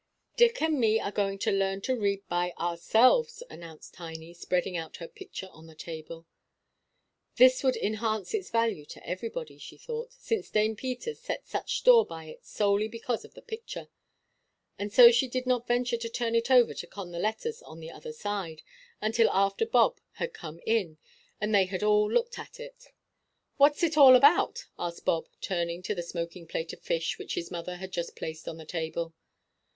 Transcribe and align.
"Dick 0.35 0.63
and 0.63 0.79
me 0.79 0.99
are 0.99 1.11
going 1.11 1.37
to 1.37 1.51
learn 1.51 1.79
to 1.81 1.95
read 1.95 2.27
by 2.27 2.53
ourselves," 2.57 3.43
announced 3.51 3.93
Tiny, 3.93 4.33
spreading 4.33 4.75
out 4.75 4.95
her 4.97 5.07
picture 5.07 5.47
on 5.51 5.67
the 5.67 5.75
table. 5.75 6.25
This 7.35 7.63
would 7.63 7.75
enhance 7.75 8.33
its 8.33 8.49
value 8.49 8.83
to 8.85 9.07
everybody, 9.07 9.59
she 9.59 9.77
thought, 9.77 10.11
since 10.13 10.49
Dame 10.49 10.75
Peters 10.75 11.19
set 11.21 11.45
such 11.47 11.77
store 11.77 12.03
by 12.03 12.25
it 12.25 12.43
solely 12.43 12.87
because 12.87 13.23
of 13.23 13.35
the 13.35 13.43
picture. 13.43 13.89
And 14.79 14.91
so 14.91 15.11
she 15.11 15.27
did 15.27 15.45
not 15.45 15.67
venture 15.67 15.97
to 15.97 16.09
turn 16.09 16.33
it 16.33 16.49
over 16.49 16.73
to 16.73 16.87
con 16.87 17.11
the 17.11 17.19
letters 17.19 17.61
on 17.61 17.79
the 17.79 17.91
other 17.91 18.11
side 18.11 18.63
until 19.01 19.29
after 19.29 19.67
Bob 19.67 19.99
had 20.13 20.33
come 20.33 20.59
in, 20.65 20.97
and 21.39 21.53
they 21.53 21.65
had 21.65 21.83
all 21.83 22.11
looked 22.11 22.39
at 22.39 22.59
it. 22.59 22.87
"What's 23.57 23.83
it 23.83 23.97
all 23.99 24.15
about?" 24.15 24.65
asked 24.79 25.05
Bob, 25.05 25.27
turning 25.41 25.83
to 25.83 25.93
the 25.93 26.01
smoking 26.01 26.47
plate 26.47 26.73
of 26.73 26.81
fish 26.81 27.19
which 27.19 27.35
his 27.35 27.51
mother 27.51 27.75
had 27.75 27.91
just 27.91 28.15
placed 28.15 28.47
on 28.47 28.57
the 28.57 28.65
table. 28.65 29.13